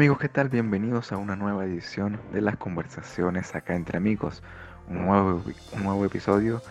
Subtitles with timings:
[0.00, 0.48] Amigos, ¿qué tal?
[0.48, 4.42] Bienvenidos a una nueva edición de las conversaciones acá entre amigos.
[4.88, 5.42] Un nuevo,
[5.72, 6.62] un nuevo episodio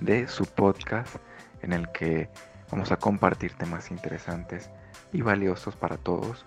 [0.00, 1.14] de su podcast
[1.62, 2.28] en el que
[2.72, 4.68] vamos a compartir temas interesantes
[5.12, 6.44] y valiosos para todos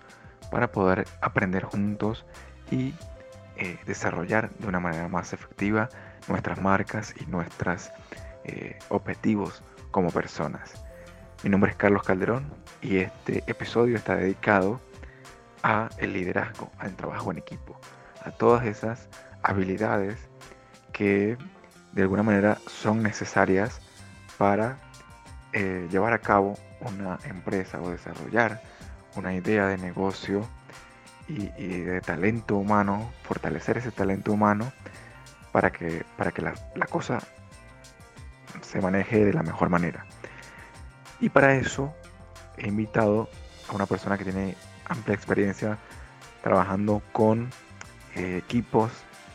[0.50, 2.26] para poder aprender juntos
[2.70, 2.92] y
[3.56, 5.88] eh, desarrollar de una manera más efectiva
[6.28, 7.90] nuestras marcas y nuestros
[8.44, 10.84] eh, objetivos como personas.
[11.42, 12.44] Mi nombre es Carlos Calderón
[12.82, 14.82] y este episodio está dedicado
[15.66, 17.76] a el liderazgo, al trabajo en equipo,
[18.24, 19.08] a todas esas
[19.42, 20.16] habilidades
[20.92, 21.36] que
[21.90, 23.80] de alguna manera son necesarias
[24.38, 24.78] para
[25.52, 28.62] eh, llevar a cabo una empresa o desarrollar
[29.16, 30.46] una idea de negocio
[31.26, 34.72] y, de talento humano, fortalecer ese talento humano
[35.50, 37.18] para que, para que la, la cosa
[38.60, 40.06] se maneje de la mejor manera.
[41.18, 41.92] Y para eso
[42.56, 43.28] he invitado
[43.68, 44.54] a una persona que tiene
[44.88, 45.78] amplia experiencia
[46.42, 47.50] trabajando con
[48.14, 48.90] eh, equipos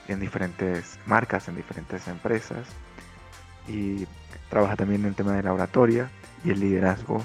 [0.07, 2.67] en diferentes marcas, en diferentes empresas.
[3.67, 4.07] Y
[4.49, 6.09] trabaja también en el tema de la oratoria
[6.43, 7.23] y el liderazgo,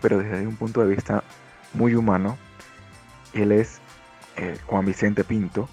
[0.00, 1.22] pero desde un punto de vista
[1.72, 2.36] muy humano.
[3.32, 3.80] Él es
[4.36, 5.68] eh, Juan Vicente Pinto,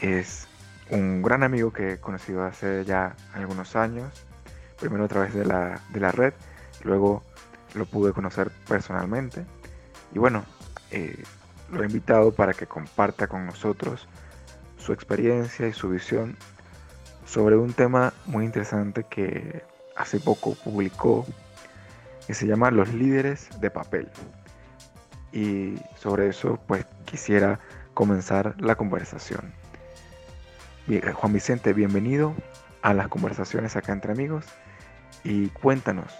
[0.00, 0.48] es
[0.90, 4.12] un gran amigo que he conocido hace ya algunos años,
[4.80, 6.34] primero a través de la, de la red,
[6.82, 7.22] luego
[7.74, 9.46] lo pude conocer personalmente
[10.12, 10.44] y bueno,
[10.90, 11.22] eh,
[11.70, 14.08] lo he invitado para que comparta con nosotros
[14.78, 16.36] su experiencia y su visión
[17.24, 19.62] sobre un tema muy interesante que
[19.96, 21.26] hace poco publicó,
[22.26, 24.08] que se llama Los líderes de papel.
[25.32, 27.60] Y sobre eso pues quisiera
[27.94, 29.52] comenzar la conversación.
[31.14, 32.34] Juan Vicente, bienvenido
[32.82, 34.44] a las conversaciones acá entre amigos
[35.22, 36.12] y cuéntanos,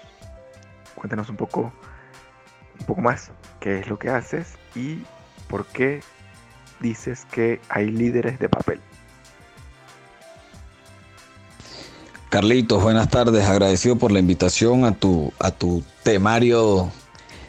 [0.94, 1.72] cuéntanos un poco
[2.80, 3.30] un poco más
[3.60, 4.98] qué es lo que haces y
[5.48, 6.00] por qué
[6.80, 8.80] dices que hay líderes de papel.
[12.30, 13.44] Carlitos, buenas tardes.
[13.46, 16.90] Agradecido por la invitación a tu, a tu temario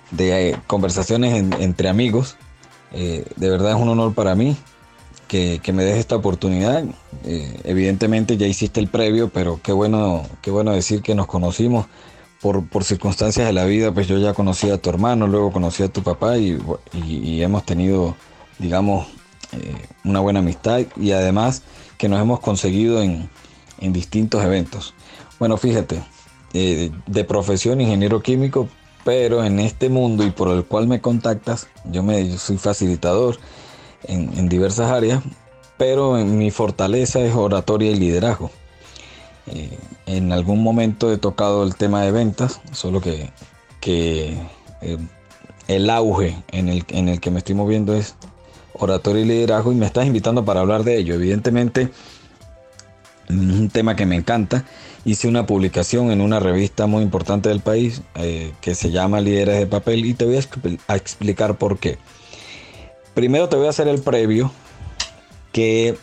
[0.09, 2.35] de eh, conversaciones entre amigos.
[2.91, 4.57] Eh, de verdad es un honor para mí
[5.27, 6.83] que, me des esta oportunidad.
[7.23, 11.85] Eh, evidentemente ya hiciste el previo, pero qué bueno, qué bueno decir que nos conocimos
[12.41, 15.89] por, circunstancias de la vida, pues yo ya conocí a tu hermano, luego conocí a
[15.89, 16.59] tu papá y,
[17.41, 18.15] hemos tenido,
[18.57, 19.07] digamos,
[19.53, 21.61] eh, una buena amistad y además
[21.97, 23.29] que nos hemos conseguido en,
[23.79, 24.93] distintos eventos.
[25.39, 26.03] Bueno, fíjate,
[26.53, 28.67] eh, de profesión ingeniero químico,
[29.03, 33.39] pero en este mundo y por el cual me contactas, yo, me, soy facilitador
[34.03, 35.23] en, en diversas áreas,
[35.77, 38.51] pero en mi fortaleza es oratoria y liderazgo.
[39.47, 43.29] Eh, en algún momento he tocado el tema de ventas, solo que,
[43.85, 44.37] eh,
[45.67, 48.15] el auge en el, que me estoy moviendo es
[48.73, 51.15] oratorio y liderazgo y me estás invitando para hablar de ello.
[51.15, 51.89] Evidentemente,
[53.27, 54.65] es un tema que me encanta.
[55.05, 59.59] Hice una publicación en una revista muy importante del país eh, que se llama Líderes
[59.59, 60.39] de Papel y te voy
[60.87, 61.97] a explicar por qué.
[63.13, 64.51] Primero te voy a hacer el previo
[65.51, 65.97] que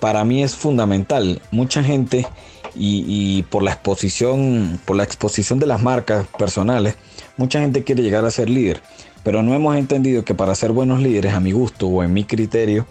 [0.00, 1.42] para mí es fundamental.
[1.50, 2.26] Mucha gente
[2.76, 6.96] y, por la exposición, por la exposición de las marcas personales,
[7.36, 8.82] mucha gente quiere llegar a ser líder,
[9.22, 12.24] pero no hemos entendido que para ser buenos líderes, a mi gusto o en mi
[12.24, 12.86] criterio,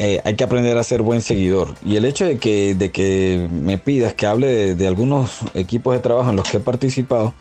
[0.00, 1.74] eh, hay que aprender a ser buen seguidor.
[1.84, 6.00] Y el hecho de que, de que me pidas que hable de, algunos equipos de
[6.00, 7.34] trabajo en los que he participado,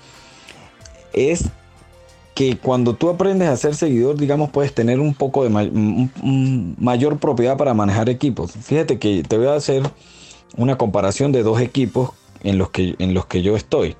[1.13, 1.45] es
[2.33, 6.09] que cuando tú aprendes a ser seguidor, digamos, puedes tener un poco de
[6.79, 8.51] mayor propiedad para manejar equipos.
[8.51, 9.83] Fíjate que te voy a hacer
[10.55, 12.11] una comparación de dos equipos
[12.43, 13.95] en los que, en los que yo estoy.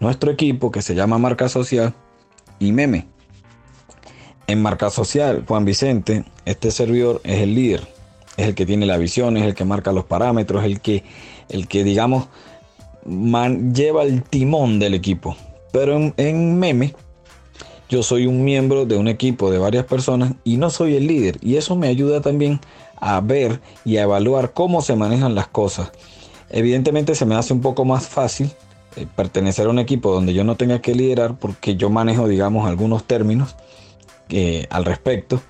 [0.00, 1.94] Nuestro equipo que se llama Marca Social
[2.58, 3.06] y Meme.
[4.46, 7.86] En Marca Social, Juan Vicente, este servidor es el líder,
[8.36, 11.02] es el que tiene la visión, es el que marca los parámetros, el que,
[11.48, 12.28] el que digamos,
[13.72, 15.36] lleva el timón del equipo.
[15.72, 16.94] Pero en, en Meme,
[17.88, 21.38] yo soy un miembro de un equipo de varias personas y no soy el líder.
[21.40, 22.83] Y eso me ayuda también a
[23.20, 25.92] ver y a evaluar cómo se manejan las cosas.
[26.50, 28.50] Evidentemente se me hace un poco más fácil
[28.96, 32.68] eh, pertenecer a un equipo donde yo no tenga que liderar porque yo manejo, digamos,
[32.68, 33.56] algunos términos
[34.28, 35.42] eh, al respecto.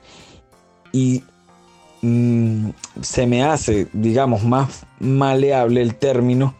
[0.92, 1.22] Y
[2.02, 2.70] mm,
[3.02, 6.54] se me hace, digamos, más maleable el término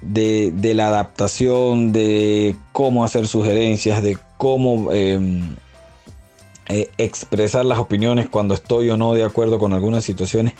[0.00, 5.56] de, la adaptación, de cómo hacer sugerencias, de cómo em,
[6.68, 10.52] eh, expresar las opiniones cuando estoy o no de acuerdo con algunas situaciones.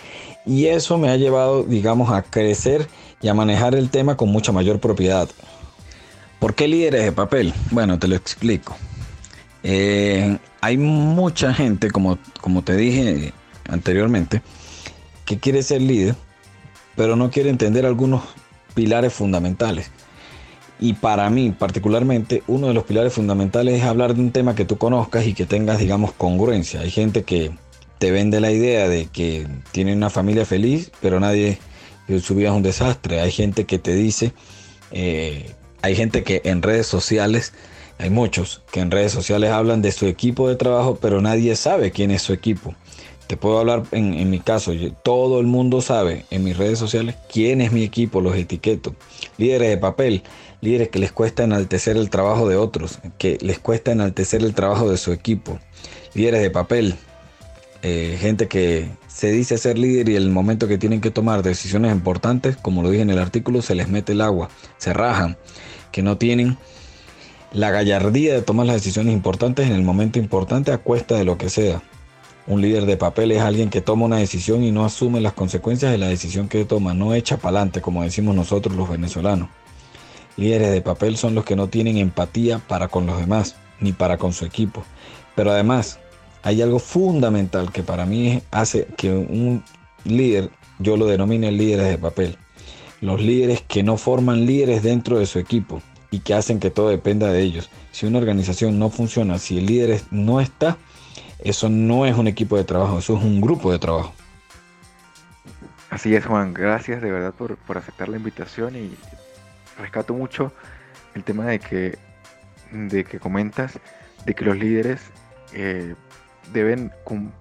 [0.47, 2.89] Y eso me ha llevado, digamos, a crecer
[3.21, 5.29] y a manejar el tema con mucha mayor propiedad.
[6.39, 7.53] ¿Por qué líderes de papel?
[7.71, 8.77] Bueno, te lo explico.
[9.63, 13.35] Eh, hay mucha gente, como, como te dije
[13.69, 14.41] anteriormente,
[15.27, 16.15] que quiere ser líder,
[16.97, 18.23] pero no quiere entender algunos
[18.75, 19.91] pilares fundamentales.
[20.81, 24.65] Y para mí, particularmente, uno de los pilares fundamentales es hablar de un tema que
[24.65, 26.81] tú conozcas y que tengas, digamos, congruencia.
[26.81, 27.51] Hay gente que
[27.99, 31.59] te vende la idea de que tiene una familia feliz, pero nadie,
[32.23, 33.21] su vida es un desastre.
[33.21, 34.33] Hay gente que te dice,
[34.93, 35.51] eh,
[35.83, 37.53] hay gente que en redes sociales,
[37.99, 41.91] hay muchos que en redes sociales hablan de su equipo de trabajo, pero nadie sabe
[41.91, 42.75] quién es su equipo.
[43.27, 44.73] Te puedo hablar en, mi caso,
[45.05, 48.95] todo el mundo sabe en mis redes sociales quién es mi equipo, los etiqueto.
[49.37, 50.23] Líderes de papel,
[50.61, 54.91] líderes que les cuesta enaltecer el trabajo de otros, que les cuesta enaltecer el trabajo
[54.91, 55.59] de su equipo.
[56.15, 56.97] Líderes de papel,
[57.83, 61.93] eh, gente que se dice ser líder y el momento que tienen que tomar decisiones
[61.93, 65.37] importantes, como lo dije en el artículo, se les mete el agua, se rajan,
[65.93, 66.59] que no tienen
[67.53, 71.39] la gallardía de tomar las decisiones importantes en el momento importante a cuesta de lo
[71.39, 71.83] que sea.
[72.47, 75.93] Un líder de papel es alguien que toma una decisión y no asume las consecuencias
[75.93, 79.51] de la decisión que toma, no echa para adelante, como decimos nosotros los venezolanos.
[80.39, 84.17] Líderes de papel son los que no tienen empatía para con los demás, ni para
[84.17, 84.85] con su equipo.
[85.35, 85.99] Pero además,
[86.43, 89.63] hay algo fundamental que para mí hace que un
[90.05, 92.39] líder, yo lo denomine líderes de papel.
[93.01, 96.89] Los líderes que no forman líderes dentro de su equipo y que hacen que todo
[96.89, 97.69] dependa de ellos.
[97.93, 100.79] Si una organización no funciona, si el líder no está,
[101.41, 104.13] eso no es un equipo de trabajo, eso es un grupo de trabajo.
[105.91, 106.53] Así es, Juan.
[106.55, 108.91] Gracias de verdad por, aceptar la invitación y
[109.79, 110.53] rescato mucho
[111.15, 111.99] el tema de que,
[112.73, 113.79] de que comentas
[114.25, 115.01] de que los líderes
[115.53, 115.95] eh,
[116.53, 116.93] deben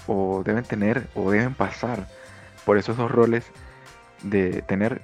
[0.07, 2.07] o deben tener o deben pasar
[2.65, 3.45] por esos dos roles
[4.23, 5.01] de tener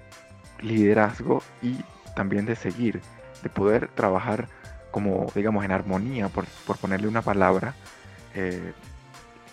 [0.62, 1.78] liderazgo y
[2.16, 3.02] también de seguir,
[3.42, 4.48] de poder trabajar
[4.92, 7.74] como digamos en armonía, por, por ponerle una palabra,
[8.36, 8.74] eh,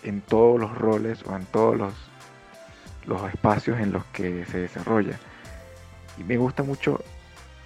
[0.03, 1.93] en todos los roles o en todos los,
[3.05, 5.19] los espacios en los que se desarrolla.
[6.17, 7.03] Y me gusta mucho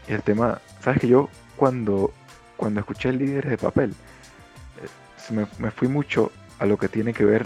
[0.07, 2.13] el tema, sabes que yo cuando,
[2.57, 7.25] cuando escuché Líderes de Papel, eh, me, me, fui mucho a lo que tiene que
[7.25, 7.46] ver,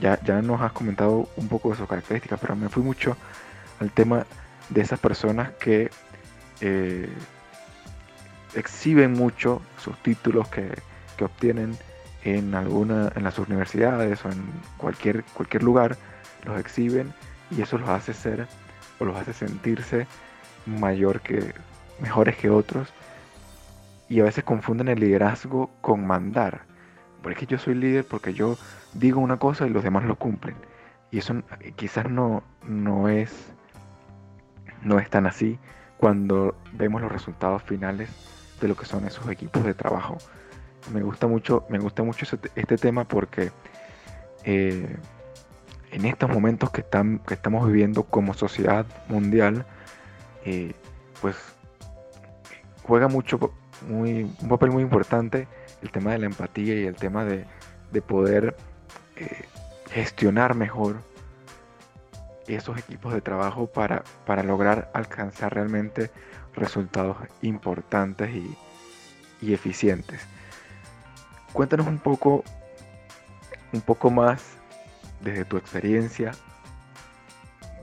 [0.00, 3.16] ya, ya nos has comentado un poco de sus características, pero me fui mucho
[3.80, 4.26] al tema
[4.68, 5.90] de esas personas que
[6.60, 7.08] eh,
[8.54, 10.70] exhiben mucho sus títulos que,
[11.16, 11.76] que obtienen
[12.24, 14.42] en alguna en las universidades o en
[14.78, 15.96] cualquier cualquier lugar
[16.44, 17.12] los exhiben
[17.50, 18.48] y eso los hace ser
[18.98, 20.06] o los hace sentirse
[20.64, 21.54] mayor que
[22.00, 22.92] mejores que otros
[24.08, 26.62] y a veces confunden el liderazgo con mandar.
[27.22, 28.56] Porque yo soy líder porque yo
[28.94, 30.56] digo una cosa y los demás lo cumplen.
[31.10, 31.42] Y eso
[31.76, 33.32] quizás no no es
[34.82, 35.58] no es tan así
[35.98, 38.10] cuando vemos los resultados finales
[38.60, 40.18] de lo que son esos equipos de trabajo.
[40.92, 43.50] Me gusta mucho, me gusta mucho este tema porque
[44.44, 44.96] eh,
[45.90, 49.66] en estos momentos que, están, que estamos viviendo como sociedad mundial,
[50.44, 50.74] eh,
[51.20, 51.36] pues
[52.86, 53.52] juega mucho,
[53.88, 55.48] muy, un papel muy importante
[55.82, 57.46] el tema de la empatía y el tema de,
[58.06, 58.54] poder
[59.16, 59.46] eh,
[59.90, 60.96] gestionar mejor
[62.46, 66.10] esos equipos de trabajo para, para lograr alcanzar realmente
[66.54, 68.30] resultados importantes
[69.40, 70.20] y eficientes.
[71.54, 72.44] Cuéntanos un poco,
[73.72, 74.42] un poco más
[75.22, 76.32] desde tu experiencia,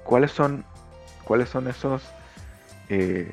[0.04, 0.64] cuáles son,
[1.24, 2.04] cuáles son esos
[2.90, 3.32] eh,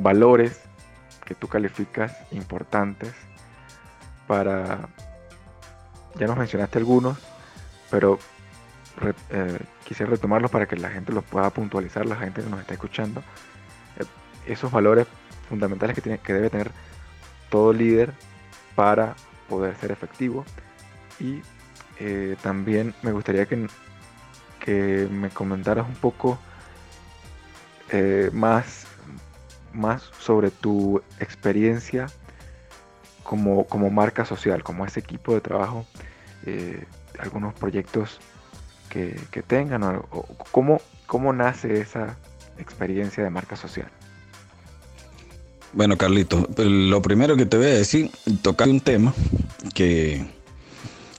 [0.00, 0.60] valores
[1.24, 3.14] que tú calificas importantes
[4.26, 4.88] para,
[6.16, 7.18] ya nos mencionaste algunos,
[7.90, 8.18] pero
[9.30, 12.74] eh, quisiera retomarlos para que la gente los pueda puntualizar, la gente que nos está
[12.74, 13.22] escuchando,
[13.98, 14.04] eh,
[14.46, 15.06] esos valores
[15.48, 16.70] fundamentales que, tiene, que debe tener
[17.48, 18.12] todo líder
[18.74, 19.14] para
[19.48, 20.44] poder ser efectivo.
[21.18, 21.42] Y
[21.98, 23.66] eh, también me gustaría que,
[24.64, 26.38] que, me comentaras un poco
[28.32, 28.86] más,
[29.72, 32.06] más sobre tu experiencia
[33.22, 35.86] como, como, marca social, como ese equipo de trabajo,
[36.46, 36.84] eh,
[37.18, 38.18] algunos proyectos
[38.88, 40.02] que, tengan, o,
[40.50, 42.16] cómo, cómo nace esa
[42.58, 43.88] experiencia de marca social.
[45.72, 48.10] Bueno, Carlito, lo primero que te voy a decir,
[48.42, 49.14] tocar un tema
[49.74, 50.26] que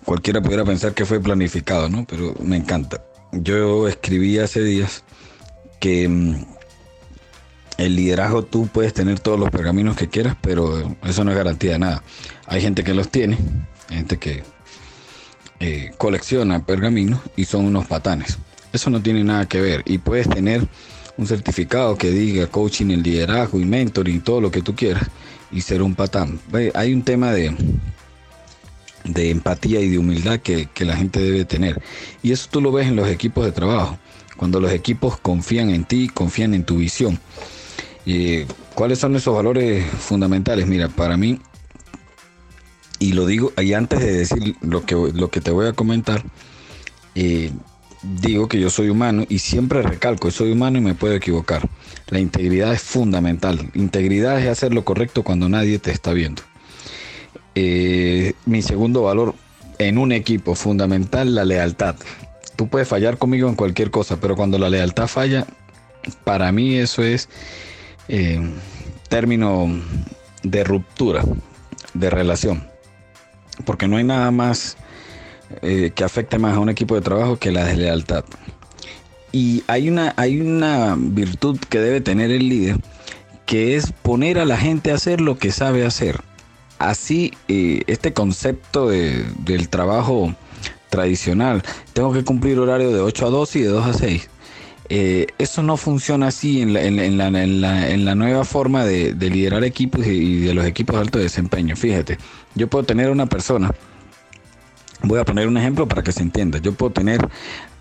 [0.03, 2.05] cualquiera pudiera pensar que fue planificado, ¿no?
[2.05, 3.01] Pero me encanta.
[3.31, 5.05] Yo escribí hace días
[5.79, 6.46] que mm,
[7.81, 11.73] el liderazgo tú puedes tener todos los pergaminos que quieras, pero eso no es garantía
[11.73, 12.03] de nada.
[12.45, 13.38] Hay gente que los tiene,
[13.89, 14.43] gente que
[15.59, 18.38] eh, colecciona pergaminos y son unos patanes.
[18.73, 19.83] Eso no tiene nada que ver.
[19.85, 20.67] Y puedes tener
[21.17, 25.03] un certificado que diga coaching, el liderazgo y mentoring, todo lo que tú quieras,
[25.51, 26.39] y ser un patán.
[26.73, 27.55] Hay un tema de,
[29.03, 31.81] de empatía y de humildad que, la gente debe tener.
[32.23, 33.97] Y eso tú lo ves en los equipos de trabajo,
[34.38, 37.19] cuando los equipos confían en ti, confían en tu visión.
[38.75, 40.67] ¿Cuáles son esos valores fundamentales?
[40.67, 41.39] Mira, para mí,
[43.00, 46.24] y lo digo, y antes de decir lo que, lo que te voy a comentar,
[47.15, 47.51] eh,
[48.03, 51.67] digo que yo soy humano y siempre recalco, soy humano y me puedo equivocar.
[52.10, 53.70] La integridad es fundamental.
[53.74, 56.41] Integridad es hacer lo correcto cuando nadie te está viendo.
[57.55, 59.36] Eh, mi segundo valor
[59.77, 61.96] en un equipo fundamental, la lealtad.
[62.55, 65.48] Tú puedes fallar conmigo en cualquier cosa, pero cuando la lealtad falla,
[66.24, 67.29] para mí eso es
[69.10, 69.67] término
[70.43, 71.24] de ruptura
[71.93, 72.67] de relación.
[73.65, 74.77] Porque no hay nada más
[75.62, 78.25] eh, que afecte más a un equipo de trabajo que la deslealtad.
[79.31, 82.77] Y hay una, hay una virtud que debe tener el líder,
[83.46, 86.22] que es poner a la gente a hacer lo que sabe hacer
[86.81, 90.34] así eh, este concepto del trabajo
[90.89, 94.29] tradicional, tengo que cumplir horario de 8 a 2 y de 2 a 6.
[94.93, 100.65] Eh, eso no funciona así en la, nueva forma de, liderar equipos y, de los
[100.65, 101.77] equipos de alto desempeño.
[101.77, 102.17] Fíjate,
[102.55, 103.71] yo puedo tener una persona,
[105.03, 107.25] voy a poner un ejemplo para que se entienda, yo puedo tener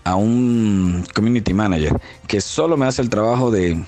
[0.05, 3.83] a un community manager que solo me hace el trabajo de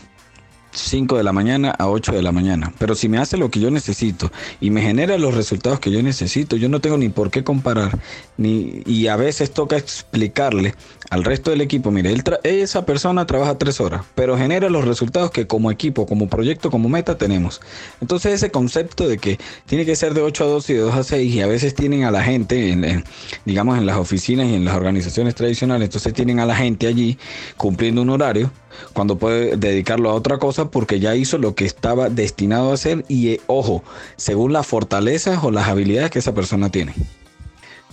[0.74, 2.74] 5 de la mañana a 8 de la mañana.
[2.78, 6.02] Pero si me hace lo que yo necesito y me genera los resultados que yo
[6.04, 8.00] necesito, yo no tengo ni por qué comparar.
[8.38, 10.76] Ni, y a veces toca explicarle
[11.14, 15.46] al resto del equipo, mire, esa persona trabaja 3 horas, pero genera los resultados que
[15.46, 17.62] como equipo, como proyecto, como meta tenemos.
[18.02, 20.96] Entonces ese concepto de que tiene que ser de 8 a 2 y de 2
[20.96, 23.04] a 6 y a veces tienen a la gente, en,
[23.46, 27.20] digamos en las oficinas y en las organizaciones tradicionales, entonces tienen a la gente allí
[27.58, 28.52] cumpliendo un horario
[28.94, 33.06] cuando puede dedicarlo a otra cosa porque ya hizo lo que estaba destinado a hacer
[33.08, 33.84] y eh, ojo,
[34.16, 36.96] según las fortalezas o las habilidades que esa persona tiene.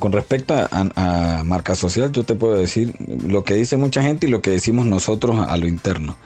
[0.01, 2.95] Con respecto a, marca social, yo te puedo decir
[3.27, 6.17] lo que dice mucha gente y lo que decimos nosotros a, lo interno.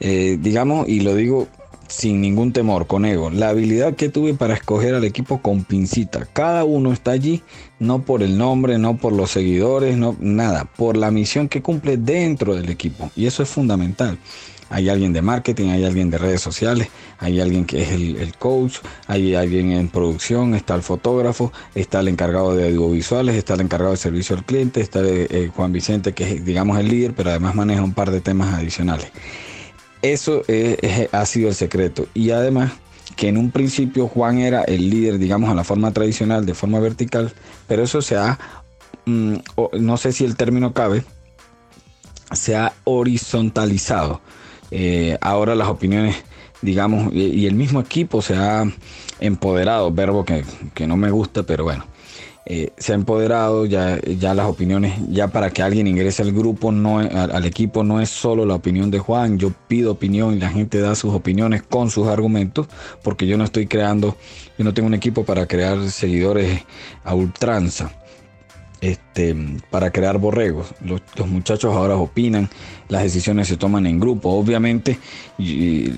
[0.00, 1.46] Eh, digamos, y lo digo
[1.86, 3.30] sin ningún temor, con ego.
[3.30, 6.26] La habilidad que tuve para escoger al equipo con pincita.
[6.32, 7.42] Cada uno está allí,
[7.78, 11.96] no por el nombre, no por los seguidores, no nada, por la misión que cumple
[11.96, 13.10] dentro del equipo.
[13.14, 14.18] Y eso es fundamental.
[14.70, 18.78] Hay alguien de marketing, hay alguien de redes sociales, hay alguien que es el, coach,
[19.06, 23.92] hay alguien en producción, está el fotógrafo, está el encargado de audiovisuales, está el encargado
[23.92, 27.54] de servicio al cliente, está eh, Juan Vicente que es digamos el líder, pero además
[27.54, 29.12] maneja un par de temas adicionales.
[30.02, 30.42] Eso
[31.12, 32.06] ha sido el secreto.
[32.12, 32.72] Y además
[33.16, 36.80] que en un principio Juan era el líder, digamos, a la forma tradicional, de forma
[36.80, 37.32] vertical,
[37.66, 38.38] pero eso se ha,
[39.06, 39.34] mm,
[39.80, 41.04] no sé si el término cabe,
[42.32, 44.20] se ha horizontalizado.
[44.76, 46.16] Eh, ahora las opiniones,
[46.60, 48.64] digamos, y, el mismo equipo se ha
[49.20, 51.84] empoderado, verbo que, que no me gusta, pero bueno,
[52.44, 56.72] eh, se ha empoderado, ya, ya las opiniones, ya para que alguien ingrese al grupo,
[56.72, 60.50] no, al, equipo, no es solo la opinión de Juan, yo pido opinión y la
[60.50, 62.66] gente da sus opiniones con sus argumentos,
[63.04, 64.16] porque yo no estoy creando,
[64.58, 66.64] yo no tengo un equipo para crear seguidores
[67.04, 67.92] a ultranza.
[68.84, 69.34] Este,
[69.70, 70.74] para crear borregos.
[70.84, 72.50] Los, muchachos ahora opinan,
[72.90, 74.28] las decisiones se toman en grupo.
[74.28, 74.98] Obviamente,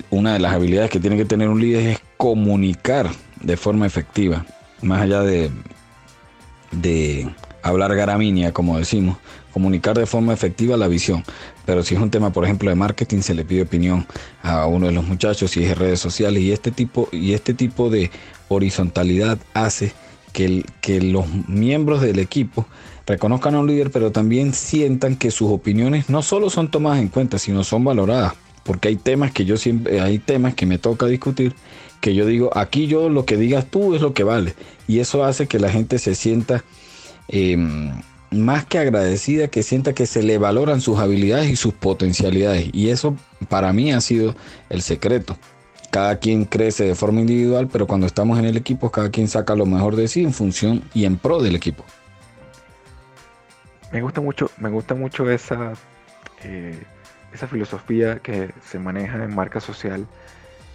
[0.09, 3.09] una de las habilidades que tiene que tener un líder es comunicar
[3.41, 4.45] de forma efectiva,
[4.81, 5.51] más allá de,
[7.61, 9.17] hablar garaminia, como decimos,
[9.51, 11.25] comunicar de forma efectiva la visión.
[11.65, 14.07] Pero si es un tema, por ejemplo, de marketing, se le pide opinión
[14.41, 17.53] a uno de los muchachos, si es de redes sociales, y este tipo, y este
[17.53, 18.11] tipo de
[18.47, 19.91] horizontalidad hace
[20.81, 22.67] que, los miembros del equipo
[23.07, 27.07] reconozcan a un líder, pero también sientan que sus opiniones no solo son tomadas en
[27.07, 28.33] cuenta, sino son valoradas.
[28.63, 31.55] Porque hay temas que yo siempre, hay temas que me toca discutir
[32.01, 34.53] que yo digo, aquí yo lo que digas tú es lo que vale.
[34.87, 36.63] Y eso hace que la gente se sienta
[37.29, 37.91] em,
[38.29, 42.69] más que agradecida, que sienta que se le valoran sus habilidades y sus potencialidades.
[42.73, 43.15] Y eso
[43.49, 44.35] para mí ha sido
[44.69, 45.37] el secreto.
[45.91, 49.55] Cada quien crece de forma individual, pero cuando estamos en el equipo, cada quien saca
[49.55, 51.85] lo mejor de sí en función y en pro del equipo.
[53.91, 55.73] Me gusta mucho, me gusta mucho esa,
[56.43, 56.77] eh,
[57.33, 60.05] esa filosofía que se maneja en marca social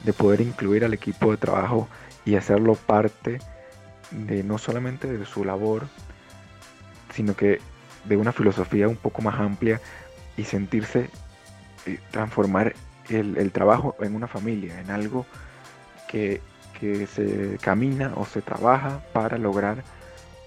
[0.02, 1.88] de poder incluir al equipo de trabajo
[2.24, 3.38] y hacerlo parte
[4.10, 5.86] de no solamente de su labor,
[7.14, 7.60] sino que
[8.04, 9.80] de una filosofía un poco más amplia
[10.36, 11.10] y sentirse,
[11.86, 12.74] eh, transformar
[13.08, 15.26] el, trabajo en una familia, en algo
[16.08, 16.40] que,
[17.14, 19.84] se camina o se trabaja para lograr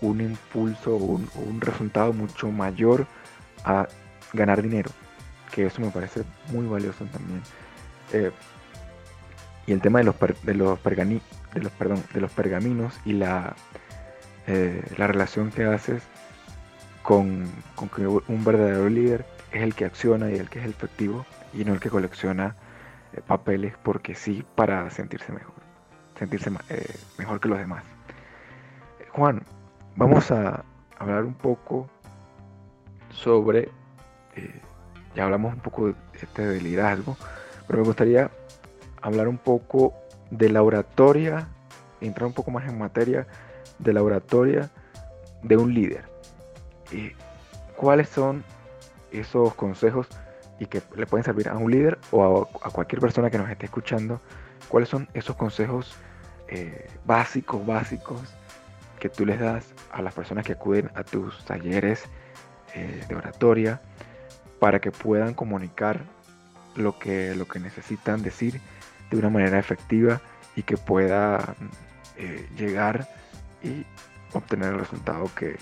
[0.02, 3.08] un impulso o un, resultado mucho mayor
[3.64, 3.88] a
[4.34, 4.92] ganar dinero,
[5.54, 7.42] que eso me parece muy valioso también.
[8.12, 8.32] Eh,
[9.66, 13.56] y el tema de los, de los, de los, perdón, de los pergaminos y la,
[14.48, 16.04] eh, la relación que haces
[17.02, 21.26] con, con, que un verdadero líder es el que acciona y el que es efectivo
[21.56, 22.56] y no el que colecciona
[23.14, 25.56] eh, papeles porque sí para sentirse mejor,
[26.20, 27.84] sentirse eh, mejor que los demás.
[29.12, 29.44] Juan,
[29.96, 30.64] vamos a
[31.00, 31.90] hablar un poco
[33.10, 33.70] sobre,
[35.16, 37.16] ya hablamos un poco de, este de liderazgo,
[37.66, 38.30] pero me gustaría
[39.02, 39.94] hablar un poco
[40.32, 41.48] de la oratoria,
[42.02, 43.26] entrar un poco más en materia
[43.80, 44.70] de la oratoria
[45.44, 46.04] de un líder.
[46.92, 47.12] ¿Y
[47.78, 48.44] cuáles son
[49.12, 50.08] esos consejos
[50.60, 53.66] y que le pueden servir a un líder o a, cualquier persona que nos esté
[53.66, 54.22] escuchando?
[54.70, 55.96] ¿Cuáles son esos consejos
[56.48, 58.22] eh, básicos, básicos
[59.00, 62.06] que tú les das a las personas que acuden a tus talleres
[62.74, 63.82] eh, de oratoria
[64.60, 66.02] para que puedan comunicar
[66.76, 68.62] lo que, lo que necesitan decir
[69.12, 70.22] de una manera efectiva
[70.56, 71.56] y que pueda
[72.18, 73.08] eh, llegar
[73.62, 73.86] y
[74.34, 75.58] obtener el resultado que,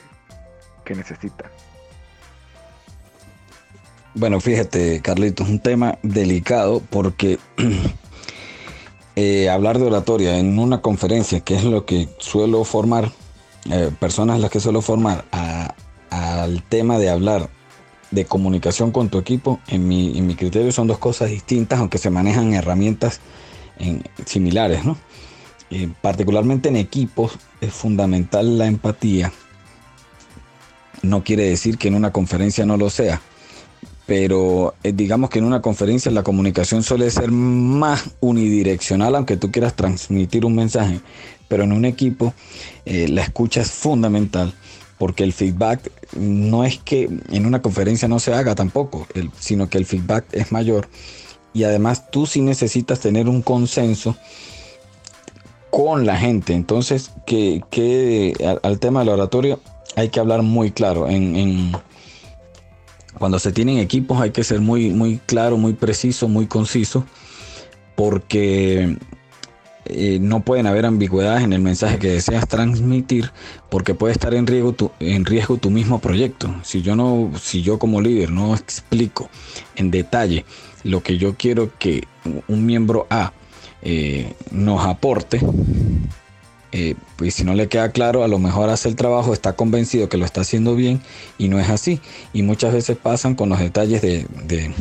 [0.86, 1.50] que necesita.
[4.16, 7.40] Bueno, fíjate, Carlitos, un tema delicado porque
[9.16, 13.12] eh, hablar de oratoria en una conferencia, que es lo que suelo formar,
[13.72, 15.26] eh, personas las que suelo formar,
[16.12, 17.50] al tema de hablar
[18.12, 21.98] de comunicación con tu equipo, en mi, en mi criterio son dos cosas distintas, aunque
[21.98, 23.20] se manejan herramientas
[24.26, 24.96] similares, ¿no?
[25.72, 29.34] Eh, particularmente en equipos es fundamental la empatía.
[31.02, 33.22] No quiere decir que en una conferencia no lo sea,
[34.06, 39.52] pero eh, digamos que en una conferencia la comunicación suele ser más unidireccional, aunque tú
[39.52, 41.00] quieras transmitir un mensaje,
[41.48, 42.34] pero en un equipo
[42.86, 44.54] eh, la escucha es fundamental
[44.98, 49.08] porque el feedback no es que en una conferencia no se haga tampoco,
[49.40, 50.88] sino que el feedback es mayor
[51.54, 54.16] y además tú sí necesitas tener un consenso
[55.70, 56.54] con la gente.
[56.54, 59.60] Entonces, que, al, tema del oratorio
[59.96, 61.10] hay que hablar muy claro.
[61.10, 61.72] En,
[63.24, 67.06] cuando se tienen equipos hay que ser muy, muy claro, muy preciso, muy conciso,
[67.96, 68.98] porque
[69.86, 73.32] eh, no pueden haber ambigüedades en el mensaje que deseas transmitir,
[73.70, 76.54] porque puede estar en riesgo tu, en riesgo tu mismo proyecto.
[76.64, 79.30] Si yo no, si yo como líder no explico
[79.78, 80.44] en detalle
[80.84, 82.04] lo que yo quiero que
[82.50, 83.32] un miembro A
[83.84, 85.40] eh, nos aporte,
[86.74, 90.10] eh, pues si no le queda claro, a lo mejor hace el trabajo, está convencido
[90.10, 91.02] que lo está haciendo bien
[91.38, 92.02] y no es así.
[92.34, 94.74] Y muchas veces pasan con los detalles de, de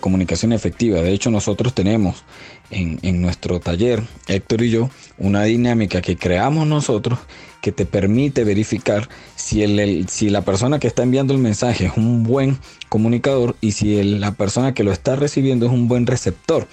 [0.00, 1.00] comunicación efectiva.
[1.00, 2.24] De hecho, nosotros tenemos
[2.70, 7.18] en, en, nuestro taller, Héctor y yo, una dinámica que creamos nosotros
[7.64, 11.92] que te permite verificar si, el, si la persona que está enviando el mensaje es
[11.96, 12.58] un buen
[12.90, 16.68] comunicador y si la persona que lo está recibiendo es un buen receptor.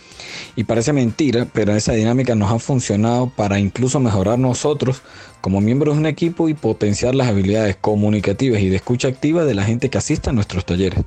[0.57, 5.01] Y parece mentira, pero esa dinámica nos ha funcionado para incluso mejorar nosotros
[5.39, 9.53] como miembros de un equipo y potenciar las habilidades comunicativas y de escucha activa de
[9.53, 11.05] la gente que asista a nuestros talleres.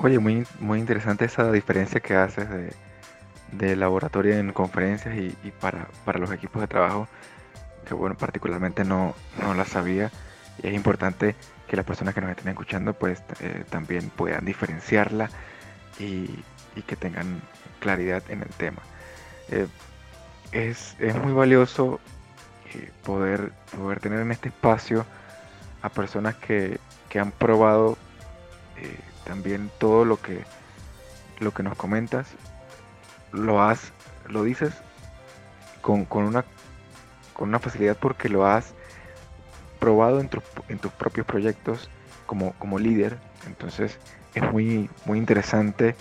[0.00, 2.72] Oye, muy, muy interesante esa diferencia que haces de,
[3.50, 7.08] de laboratorio en conferencias y, para, los equipos de trabajo,
[7.84, 10.12] que bueno, particularmente no, no la sabía.
[10.62, 11.34] Y es importante
[11.66, 15.30] que las personas que nos estén escuchando pues eh, también puedan diferenciarla
[15.98, 16.44] y,
[16.86, 17.42] que tengan
[17.80, 18.80] claridad en el tema.
[19.48, 19.66] Eh,
[20.52, 21.98] es, muy valioso
[22.72, 25.04] eh, poder, poder tener en este espacio
[25.82, 27.98] a personas que, que han probado
[29.28, 30.42] también todo lo que,
[31.38, 32.26] lo que nos comentas,
[33.30, 33.92] lo has,
[34.26, 34.72] lo dices
[35.82, 36.46] con, una,
[37.34, 38.72] con una facilidad porque lo has
[39.78, 40.30] probado en,
[40.68, 41.90] en tus propios proyectos
[42.24, 43.18] como, como líder.
[43.46, 43.98] Entonces
[44.34, 45.94] es muy, muy interesante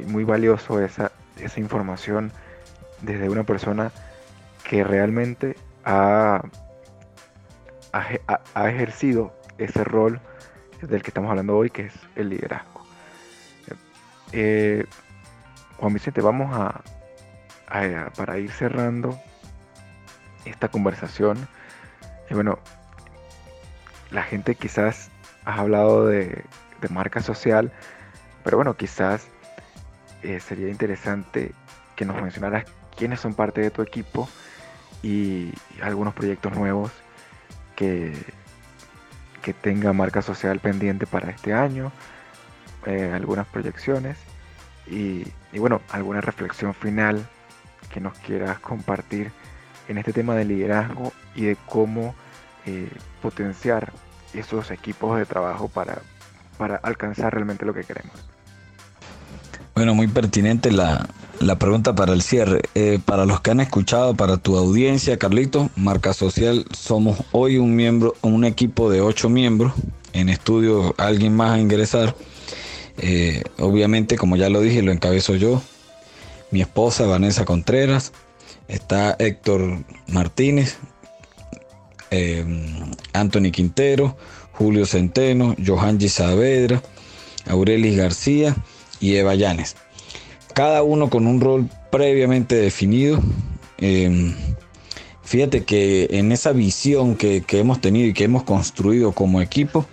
[0.00, 2.32] y muy valioso esa, esa información
[3.02, 3.92] desde una persona
[4.64, 6.42] que realmente ha,
[7.92, 10.22] ha ejercido ese rol
[10.88, 12.84] del que estamos hablando hoy, que es el liderazgo.
[14.32, 14.84] Eh,
[15.78, 16.80] Juan Vicente, vamos a,
[18.16, 19.18] para ir cerrando
[20.44, 21.48] esta conversación.
[22.30, 22.58] Y bueno,
[24.10, 25.10] la gente quizás
[25.44, 26.44] ha hablado de,
[26.90, 27.70] marca social,
[28.42, 29.28] pero bueno, quizás
[30.22, 31.52] eh, sería interesante
[31.94, 32.64] que nos mencionaras
[32.96, 34.28] quiénes son parte de tu equipo
[35.00, 36.90] y algunos proyectos nuevos
[37.76, 38.12] que,
[39.42, 41.92] que tenga marca social pendiente para este año,
[42.86, 44.16] eh, algunas proyecciones
[44.86, 45.24] y,
[45.58, 47.26] bueno, alguna reflexión final
[47.92, 49.30] que nos quieras compartir
[49.88, 52.14] en este tema de liderazgo y de cómo
[52.66, 52.88] eh,
[53.20, 53.92] potenciar
[54.32, 55.98] esos equipos de trabajo para,
[56.56, 58.12] para alcanzar realmente lo que queremos.
[59.74, 61.06] Bueno, muy pertinente la,
[61.42, 62.62] la pregunta para el cierre.
[62.74, 67.74] Eh, para los que han escuchado, para tu audiencia, Carlito, Marca Social, somos hoy un
[67.74, 69.72] miembro, un equipo de ocho miembros.
[70.12, 72.14] En estudio, alguien más a ingresar.
[72.98, 75.62] Eh, obviamente, como ya lo dije, lo encabezo yo.
[76.50, 78.12] Mi esposa, Vanessa Contreras.
[78.68, 80.78] Está Héctor Martínez,
[82.10, 82.44] eh,
[83.12, 84.16] Anthony Quintero,
[84.52, 86.82] Julio Centeno, Johanji Saavedra,
[87.46, 88.56] Aurelis García
[89.00, 89.76] y Eva Llanes
[90.52, 93.20] cada uno con un rol previamente definido.
[93.78, 94.34] Em,
[95.22, 99.86] fíjate que en esa visión que, hemos tenido y que hemos construido como equipo,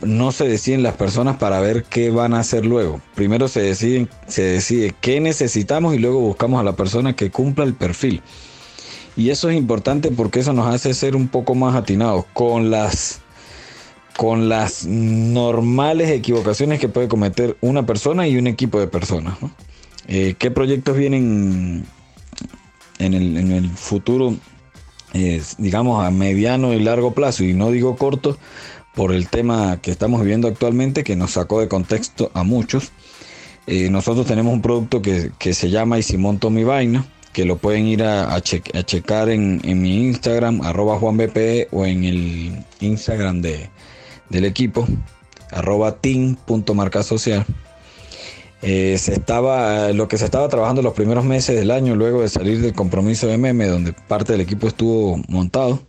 [0.00, 3.00] no se deciden las personas para ver qué van a hacer luego.
[3.14, 7.64] Primero se, deciden, se decide qué necesitamos y luego buscamos a la persona que cumpla
[7.64, 8.20] el perfil.
[9.16, 13.20] Y eso es importante porque eso nos hace ser un poco más atinados con las,
[14.16, 19.36] con las normales equivocaciones que puede cometer una persona y un equipo de personas.
[20.08, 21.84] Eh, ¿Qué proyectos vienen
[22.98, 24.36] en el, futuro,
[25.58, 27.44] digamos, a mediano y largo plazo?
[27.44, 28.38] Y no digo corto
[28.94, 32.92] por el tema que estamos viviendo actualmente, que nos sacó de contexto a muchos.
[33.66, 37.86] Eh, nosotros tenemos un producto que, se llama Y si mi vaina, que lo pueden
[37.86, 43.70] ir a, checar en, mi Instagram, arroba juanbpe, o en el Instagram de,
[44.28, 44.86] del equipo,
[45.50, 47.46] arroba team.marcasocial.
[48.62, 52.28] Eh, se estaba, lo que se estaba trabajando los primeros meses del año, luego de
[52.28, 55.80] salir del compromiso de MM, donde parte del equipo estuvo montado,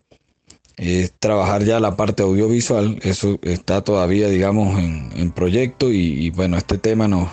[0.77, 2.99] es trabajar ya la parte audiovisual.
[3.03, 7.29] Eso está todavía, digamos, en, proyecto y, bueno, este tema nos,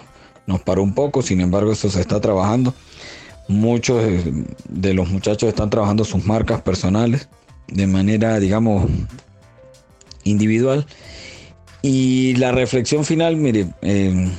[0.47, 2.75] nos paró un poco, sin embargo, eso se está trabajando.
[3.49, 4.05] Muchos
[4.69, 7.29] de los muchachos están trabajando sus marcas personales
[7.67, 8.89] de manera, digamos,
[10.25, 10.87] individual.
[11.83, 14.31] Y la reflexión final, mire, eh,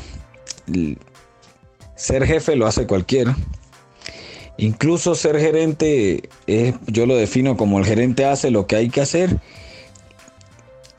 [1.95, 3.35] ser jefe lo hace cualquiera.
[4.57, 6.29] Incluso ser gerente,
[6.87, 9.39] yo lo defino como el gerente hace lo que hay que hacer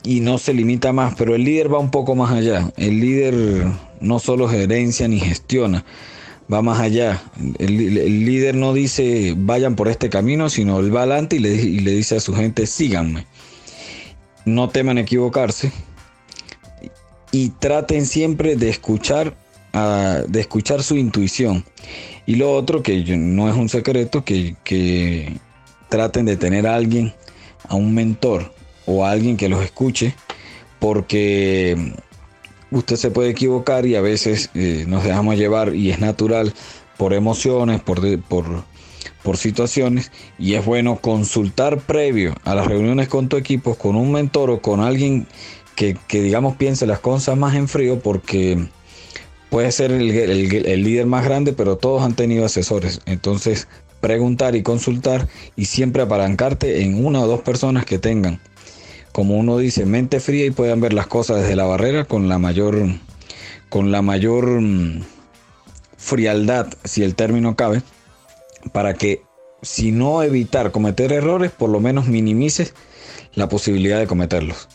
[0.03, 2.71] y no se limita más, pero el líder va un poco más allá.
[2.75, 3.65] El líder
[4.01, 5.85] no solo gerencia ni gestiona,
[6.51, 7.21] va más allá.
[7.57, 7.77] El,
[8.25, 11.91] líder no dice vayan por este camino, sino él va adelante y le, y le
[11.91, 13.25] dice a su gente síganme.
[14.45, 15.71] No teman equivocarse
[17.31, 19.35] y traten siempre de escuchar
[19.73, 21.65] de escuchar su intuición.
[22.25, 25.35] Y lo otro, que no es un secreto, que,
[25.89, 27.13] traten de tener a alguien,
[27.67, 28.51] a un mentor
[28.85, 30.15] o a alguien que los escuche,
[30.79, 31.93] porque
[32.71, 36.53] usted se puede equivocar y a veces eh, nos dejamos llevar y es natural
[36.97, 38.63] por emociones, por, por,
[39.21, 44.11] por situaciones y es bueno consultar previo a las reuniones con tu equipo, con un
[44.11, 45.27] mentor o con alguien
[45.75, 48.67] que, que digamos piense las cosas más en frío porque
[49.53, 53.01] puede ser el, líder más grande, pero todos han tenido asesores.
[53.05, 53.67] Entonces,
[54.01, 58.41] preguntar y consultar y siempre apalancarte en una o dos personas que tengan,
[59.11, 62.39] como uno dice, mente fría y puedan ver las cosas desde la barrera con la
[62.39, 62.79] mayor,
[63.69, 65.03] con la mayor mm,
[65.97, 67.83] frialdad, si el término cabe,
[68.71, 69.21] para que
[69.61, 72.73] si no evitar cometer errores, por lo menos minimices
[73.35, 74.67] la posibilidad de cometerlos.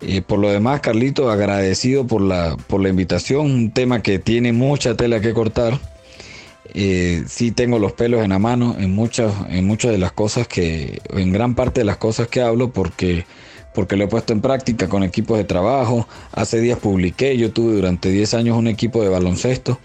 [0.00, 4.52] Y por lo demás, Carlito, agradecido por la, por la invitación, un tema que tiene
[4.52, 5.78] mucha tela que cortar.
[6.72, 10.48] Eh, sí tengo los pelos en la mano en muchas, en muchas de las cosas
[10.48, 13.26] que, en gran parte de las cosas que hablo, porque,
[13.74, 16.08] porque lo he puesto en práctica con equipos de trabajo.
[16.32, 19.78] Hace días publiqué, yo tuve durante 10 años un equipo de baloncesto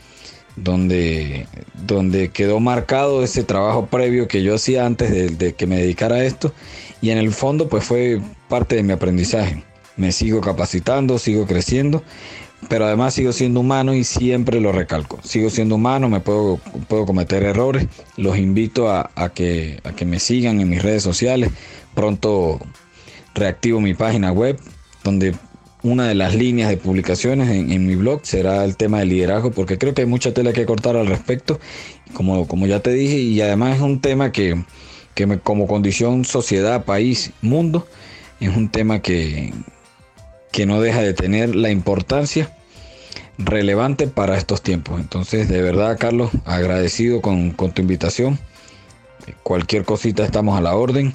[0.55, 1.47] donde,
[1.85, 6.15] donde quedó marcado ese trabajo previo que yo hacía antes de, de que me dedicara
[6.15, 6.53] a esto
[7.01, 9.65] y en el fondo pues fue parte de mi aprendizaje
[9.97, 12.03] me sigo capacitando, sigo creciendo,
[12.69, 15.19] pero además sigo siendo humano y siempre lo recalco.
[15.23, 17.87] Sigo siendo humano, me puedo, puedo cometer errores.
[18.17, 21.51] Los invito a, que, a que me sigan en mis redes sociales.
[21.93, 22.59] Pronto
[23.33, 24.59] reactivo mi página web,
[25.03, 25.35] donde
[25.83, 29.77] una de las líneas de publicaciones en, mi blog será el tema del liderazgo, porque
[29.77, 31.59] creo que hay mucha tela que cortar al respecto,
[32.13, 34.63] como, como ya te dije, y además es un tema que,
[35.13, 37.87] que como condición sociedad, país, mundo,
[38.39, 39.53] es un tema que,
[40.55, 42.49] que no deja de tener la importancia
[43.37, 45.01] relevante para estos tiempos.
[45.01, 48.39] Entonces, de verdad, Carlos, agradecido con, tu invitación.
[49.43, 51.13] Cualquier cosita estamos a la orden.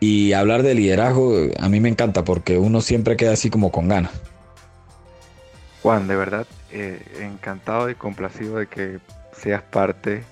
[0.00, 3.86] Y hablar de liderazgo a mí me encanta porque uno siempre queda así como con
[3.86, 4.10] ganas.
[5.84, 8.98] Juan, de verdad, eh, encantado y complacido de que
[9.32, 10.24] seas parte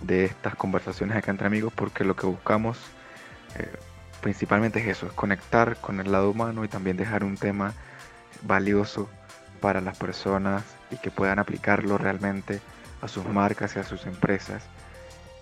[0.00, 2.78] de estas conversaciones acá entre amigos porque lo que buscamos
[3.58, 3.66] eh,
[4.20, 7.74] principalmente es eso, es conectar con el lado humano y también dejar un tema
[8.46, 9.08] valioso
[9.60, 12.60] para las personas y que puedan aplicarlo realmente
[13.02, 14.62] a sus marcas y a sus empresas.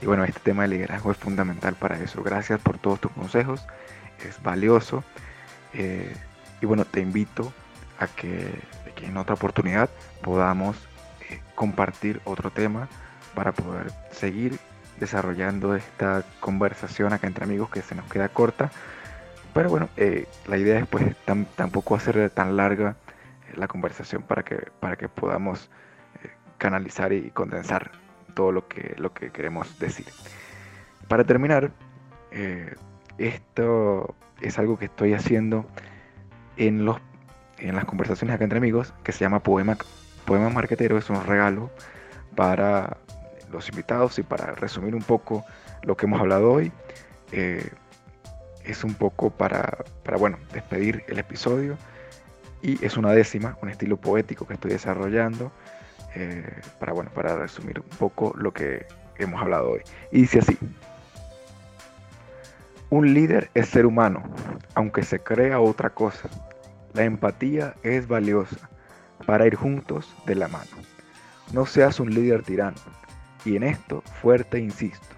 [0.00, 2.22] Y bueno, este tema de liderazgo es fundamental para eso.
[2.22, 3.64] Gracias por todos tus consejos,
[4.26, 5.04] es valioso.
[5.72, 6.14] Eh,
[6.60, 7.52] y bueno, te invito
[7.98, 8.60] a que,
[9.02, 9.90] en otra oportunidad
[10.22, 10.76] podamos
[11.28, 12.88] eh, compartir otro tema
[13.34, 14.58] para poder seguir
[14.98, 18.70] desarrollando esta conversación acá entre amigos que se nos queda corta.
[19.54, 21.04] Pero bueno, eh, la idea es pues
[21.56, 22.96] tampoco hacer tan larga
[23.54, 25.70] la conversación para que, para que podamos
[26.58, 27.90] canalizar y condensar
[28.34, 30.06] todo lo que, lo que queremos decir.
[31.08, 31.70] Para terminar,
[32.30, 32.74] eh,
[33.18, 35.66] esto es algo que estoy haciendo
[36.56, 36.98] en, los,
[37.58, 39.76] en las conversaciones acá entre amigos, que se llama Poema,
[40.24, 41.70] Poema Marquetero, es un regalo
[42.34, 42.96] para
[43.52, 45.44] los invitados y para resumir un poco
[45.82, 46.72] lo que hemos hablado hoy.
[47.30, 47.70] Eh,
[48.64, 51.76] es un poco para, para, bueno, despedir el episodio
[52.62, 55.52] y es una décima, un estilo poético que estoy desarrollando
[56.14, 58.86] eh, para, bueno, para resumir un poco lo que
[59.18, 59.82] hemos hablado hoy.
[60.10, 60.56] Y dice así,
[62.90, 64.22] un líder es ser humano,
[64.74, 66.28] aunque se crea otra cosa.
[66.94, 68.70] La empatía es valiosa
[69.26, 70.70] para ir juntos de la mano.
[71.52, 72.76] No seas un líder tirano.
[73.44, 75.14] Y en esto, fuerte insisto,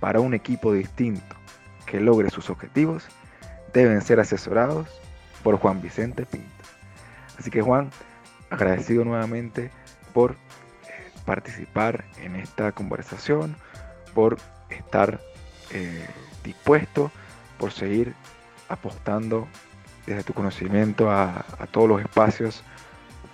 [0.00, 1.36] para un equipo distinto
[1.86, 3.06] que logre sus objetivos,
[3.72, 4.88] deben ser asesorados
[5.42, 6.48] por Juan Vicente Pinto.
[7.38, 7.90] Así que Juan,
[8.50, 9.70] agradecido nuevamente
[10.12, 10.36] por eh,
[11.24, 13.56] participar en esta conversación,
[14.14, 14.38] por
[14.70, 15.20] estar
[15.70, 16.06] eh,
[16.42, 17.10] dispuesto,
[17.58, 18.14] por seguir
[18.68, 19.48] apostando
[20.06, 22.62] desde tu conocimiento a, todos los espacios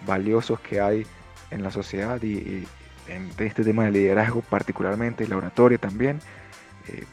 [0.07, 1.07] valiosos que hay
[1.51, 2.67] en la sociedad y,
[3.09, 6.21] en este tema de liderazgo particularmente, y la oratoria también.
[6.89, 7.05] Eh,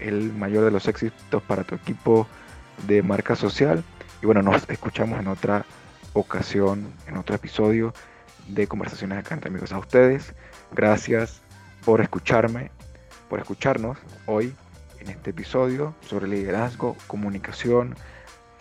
[0.00, 2.26] el mayor de los éxitos para tu equipo
[2.86, 3.84] de marca social.
[4.22, 5.64] Y bueno, nos escuchamos en otra
[6.12, 7.92] ocasión, en otro episodio
[8.48, 9.72] de Conversaciones acá entre amigos.
[9.72, 10.34] A ustedes,
[10.72, 11.40] gracias
[11.84, 12.70] por escucharme,
[13.28, 14.54] por escucharnos hoy
[14.98, 17.94] en este episodio sobre liderazgo, comunicación,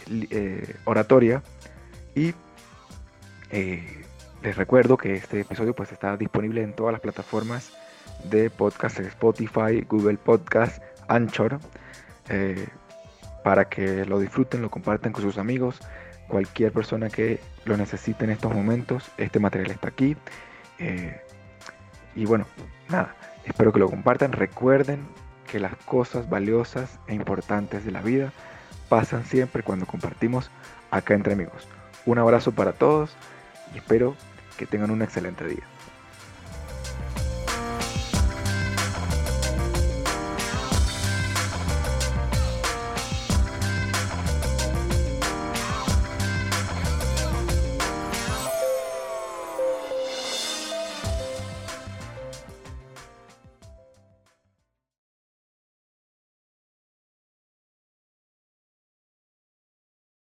[0.10, 1.44] eh, oratoria.
[2.16, 2.34] Y
[3.52, 4.06] eh,
[4.42, 7.72] les recuerdo que este episodio pues está disponible en todas las plataformas
[8.24, 11.60] de podcast, Spotify, Google Podcast, Anchor,
[12.30, 12.68] eh,
[13.44, 15.82] para que lo disfruten, lo compartan con sus amigos
[16.30, 20.16] cualquier persona que lo necesite en estos momentos, este material está aquí.
[20.78, 21.20] Eh,
[22.16, 22.46] y bueno,
[22.88, 24.32] nada, espero que lo compartan.
[24.32, 25.06] Recuerden
[25.52, 28.32] que las cosas valiosas e importantes de la vida
[28.88, 30.50] pasan siempre cuando compartimos
[30.92, 31.68] acá entre amigos.
[32.06, 33.16] Un abrazo para todos
[33.74, 34.16] y espero
[34.58, 35.64] que tengan un excelente día.